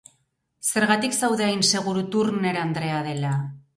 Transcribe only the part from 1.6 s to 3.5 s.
seguru Turner andrea dela?